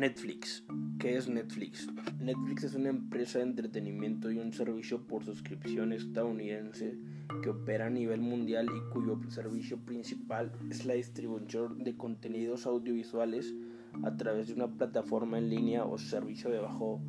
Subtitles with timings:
[0.00, 0.64] Netflix.
[0.98, 1.86] ¿Qué es Netflix?
[2.18, 6.96] Netflix es una empresa de entretenimiento y un servicio por suscripción estadounidense
[7.42, 13.54] que opera a nivel mundial y cuyo servicio principal es la distribución de contenidos audiovisuales
[14.02, 17.02] a través de una plataforma en línea o servicio de bajo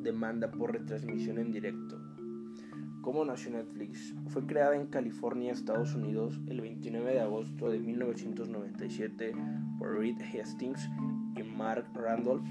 [0.00, 2.01] demanda por retransmisión en directo.
[3.02, 4.14] ¿Cómo nació Netflix?
[4.28, 9.34] Fue creada en California, Estados Unidos, el 29 de agosto de 1997
[9.76, 10.88] por Reed Hastings
[11.36, 12.46] y Mark Randolph.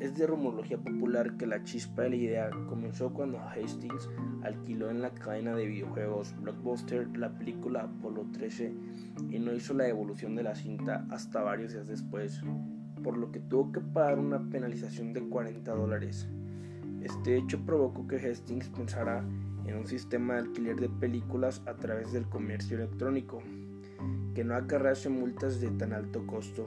[0.00, 4.08] Es de rumorología popular que la chispa de la idea comenzó cuando Hastings
[4.44, 8.72] alquiló en la cadena de videojuegos Blockbuster la película Apollo 13
[9.28, 12.40] y no hizo la devolución de la cinta hasta varios días después,
[13.04, 16.30] por lo que tuvo que pagar una penalización de 40 dólares.
[17.02, 19.22] Este hecho provocó que Hastings pensara
[19.66, 23.42] en un sistema de alquiler de películas a través del comercio electrónico,
[24.34, 26.66] que no acarrease multas de tan alto costo.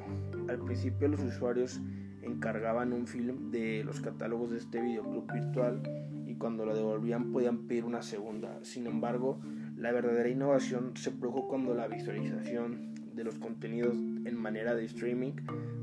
[0.50, 1.82] Al principio los usuarios
[2.22, 5.82] encargaban un film de los catálogos de este videoclub virtual
[6.26, 8.60] y cuando lo devolvían podían pedir una segunda.
[8.64, 9.40] Sin embargo,
[9.78, 15.34] la verdadera innovación se produjo cuando la visualización de los contenidos en manera de streaming,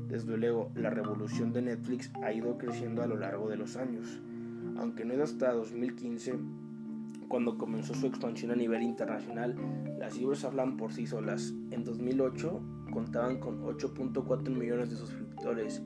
[0.07, 4.21] desde luego la revolución de Netflix ha ido creciendo a lo largo de los años.
[4.77, 6.35] Aunque no es hasta 2015
[7.31, 9.55] cuando comenzó su expansión a nivel internacional,
[9.97, 11.53] las cifras hablan por sí solas.
[11.71, 15.81] En 2008 contaban con 8.4 millones de suscriptores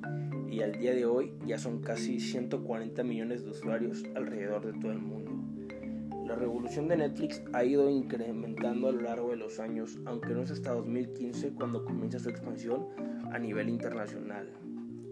[0.50, 4.92] y al día de hoy ya son casi 140 millones de usuarios alrededor de todo
[4.92, 5.34] el mundo.
[6.26, 10.42] La revolución de Netflix ha ido incrementando a lo largo de los años, aunque no
[10.42, 12.88] es hasta 2015 cuando comienza su expansión
[13.32, 14.50] a nivel internacional.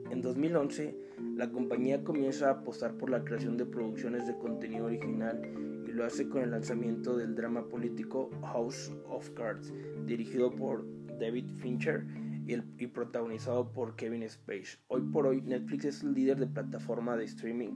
[0.09, 0.98] En 2011,
[1.36, 6.27] la compañía comienza a apostar por la creación de producciones de contenido original lo hace
[6.27, 9.72] con el lanzamiento del drama político House of Cards,
[10.05, 10.86] dirigido por
[11.19, 12.05] David Fincher
[12.47, 14.80] y, protagonizado por Kevin Spacey.
[14.88, 17.73] Hoy por hoy Netflix es el líder de plataforma de streaming,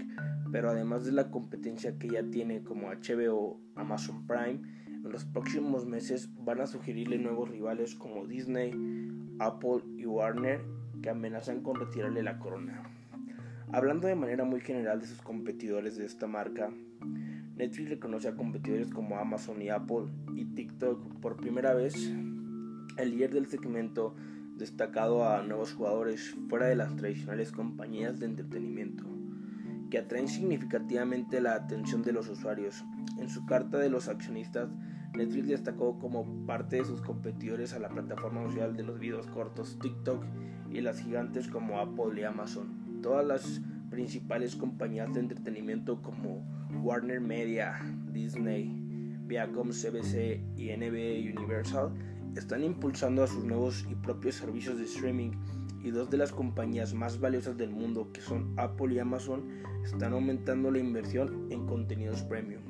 [0.52, 5.86] pero además de la competencia que ya tiene como HBO, Amazon Prime, en los próximos
[5.86, 8.74] meses van a sugerirle nuevos rivales como Disney,
[9.40, 10.62] Apple y Warner
[11.02, 12.84] que amenazan con retirarle la corona.
[13.72, 16.72] Hablando de manera muy general de sus competidores de esta marca,
[17.58, 21.96] Netflix reconoce a competidores como Amazon y Apple y TikTok por primera vez.
[22.98, 24.16] El líder del segmento
[24.56, 29.04] destacado a nuevos jugadores fuera de las tradicionales compañías de entretenimiento,
[29.90, 32.84] que atraen significativamente la atención de los usuarios.
[33.20, 34.70] En su carta de los accionistas,
[35.16, 39.80] Netflix destacó como parte de sus competidores a la plataforma social de los videos cortos
[39.80, 40.24] TikTok
[40.72, 46.46] y las gigantes como Apple y Amazon todas las principales compañías de entretenimiento como
[46.82, 47.80] Warner Media,
[48.12, 48.72] Disney,
[49.26, 51.92] Viacom, CBC y NBA Universal
[52.36, 55.32] están impulsando a sus nuevos y propios servicios de streaming
[55.84, 59.50] y dos de las compañías más valiosas del mundo que son Apple y Amazon
[59.84, 62.62] están aumentando la inversión en contenidos premium.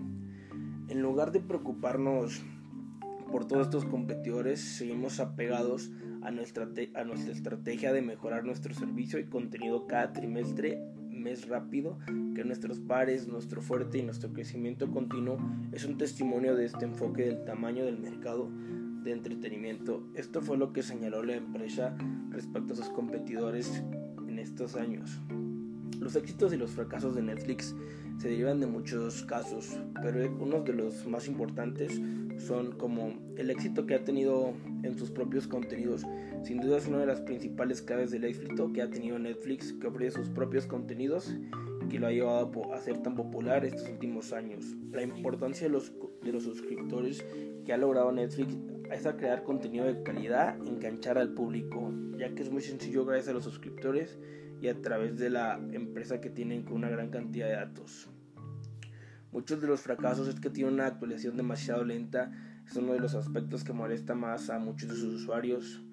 [0.88, 2.42] En lugar de preocuparnos
[3.32, 5.92] por todos estos competidores, seguimos apegados
[6.22, 10.82] a nuestra, a nuestra estrategia de mejorar nuestro servicio y contenido cada trimestre
[11.18, 11.98] mes rápido
[12.36, 15.38] que nuestros pares, nuestro fuerte y nuestro crecimiento continuo
[15.72, 18.50] es un testimonio de este enfoque del tamaño del mercado
[19.04, 20.08] de entretenimiento.
[20.16, 21.96] Esto fue lo que señaló la empresa
[22.30, 23.84] respecto a sus competidores
[24.28, 25.22] en estos años.
[26.08, 27.76] Los éxitos y los fracasos de Netflix
[28.18, 32.02] se derivan de muchos casos, pero uno de los más importantes
[32.38, 34.54] son como el éxito que ha tenido
[34.84, 36.04] en sus propios contenidos.
[36.44, 39.88] Sin duda es una de las principales claves del éxito que ha tenido Netflix, que
[39.88, 41.36] ofrece sus propios contenidos
[41.84, 44.64] y que lo ha llevado a ser tan popular estos últimos años.
[44.94, 45.92] La importancia de los,
[46.24, 47.26] de los suscriptores
[47.66, 48.56] que ha logrado Netflix
[48.92, 53.30] es a crear contenido de calidad, enganchar al público, ya que es muy sencillo gracias
[53.30, 54.18] a los suscriptores
[54.62, 58.10] y a través de la empresa que tienen con una gran cantidad de datos.
[59.32, 62.32] Muchos de los fracasos es que tiene una actualización demasiado lenta,
[62.66, 65.84] es uno de los aspectos que molesta más a muchos de sus usuarios.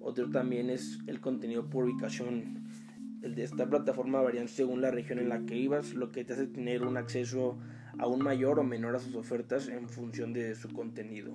[0.00, 2.64] Otro también es el contenido por ubicación.
[3.22, 6.34] El de esta plataforma varía según la región en la que ibas, lo que te
[6.34, 7.58] hace tener un acceso
[7.98, 11.32] aún mayor o menor a sus ofertas en función de su contenido.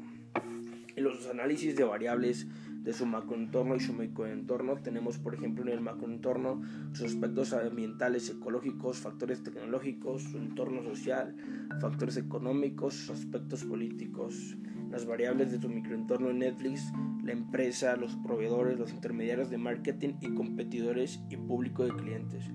[0.98, 2.48] En los análisis de variables
[2.82, 4.78] de su macroentorno y su microentorno.
[4.78, 6.64] Tenemos, por ejemplo, en el macroentorno
[6.94, 11.36] sus aspectos ambientales, ecológicos, factores tecnológicos, su entorno social,
[11.80, 14.58] factores económicos, aspectos políticos.
[14.90, 16.92] Las variables de su microentorno en Netflix,
[17.24, 22.46] la empresa, los proveedores, los intermediarios de marketing y competidores y público de clientes.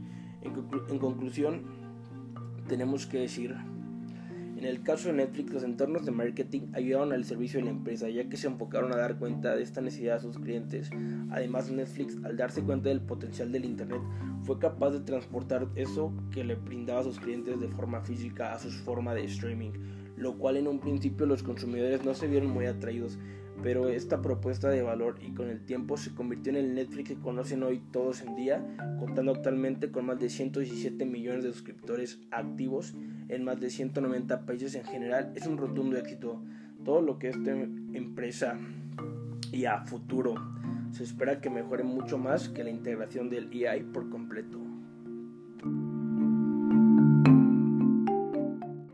[0.41, 0.53] En,
[0.89, 1.63] en conclusión,
[2.67, 3.55] tenemos que decir
[4.63, 8.09] En el caso de Netflix, los entornos de marketing ayudaron al servicio de la empresa,
[8.09, 10.89] ya que se enfocaron a dar cuenta de esta necesidad a sus clientes.
[11.33, 14.01] Además, Netflix, al darse cuenta del potencial del Internet,
[14.45, 18.59] fue capaz de transportar eso que le brindaba a sus clientes de forma física a
[18.61, 19.73] su forma de streaming,
[20.17, 23.19] lo cual en un principio los consumidores no se vieron muy atraídos,
[23.63, 27.17] pero esta propuesta de valor y con el tiempo se convirtió en el Netflix que
[27.17, 28.65] conocen hoy todos en día,
[28.99, 32.95] contando actualmente con más de 117 millones de suscriptores activos
[33.29, 35.33] en más de 190 países en general.
[35.37, 36.43] Es un rotundo éxito.
[36.85, 38.59] Todo lo que esta empresa
[39.53, 40.35] y a futuro
[40.91, 44.72] se espera que mejore mucho más que la integración del EI por completo.